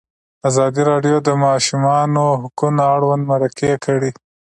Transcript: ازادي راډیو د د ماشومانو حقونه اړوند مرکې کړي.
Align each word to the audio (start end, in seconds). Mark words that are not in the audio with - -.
ازادي 0.49 0.81
راډیو 0.91 1.17
د 1.21 1.23
د 1.27 1.29
ماشومانو 1.45 2.23
حقونه 2.41 2.83
اړوند 2.95 3.23
مرکې 3.31 3.71
کړي. 3.85 4.11